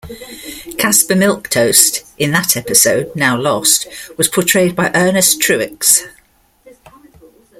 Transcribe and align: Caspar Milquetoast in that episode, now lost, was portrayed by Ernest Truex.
Caspar 0.79 1.13
Milquetoast 1.13 2.11
in 2.17 2.31
that 2.31 2.57
episode, 2.57 3.11
now 3.15 3.37
lost, 3.37 3.85
was 4.17 4.27
portrayed 4.29 4.75
by 4.75 4.89
Ernest 4.95 5.39
Truex. 5.39 5.99